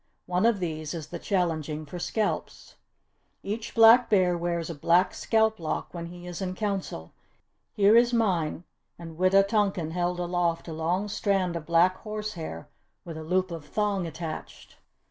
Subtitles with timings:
[0.25, 2.73] One of these is the challenging for scalps.
[3.43, 7.13] "Each Black Bear wears a black scalp lock when he is in Council.
[7.75, 8.63] Here is mine,"
[8.97, 12.67] and Wita tonkan held aloft a long strand of black horsehair
[13.05, 14.77] with a loop of thong attached.